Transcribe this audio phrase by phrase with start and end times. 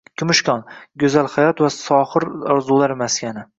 [0.19, 0.63] Kumushkon–
[1.03, 3.49] go‘zal hayot va sohir orzular maskani